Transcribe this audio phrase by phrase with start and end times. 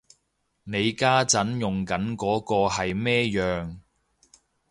[0.63, 3.77] 你家陣用緊嗰個係咩樣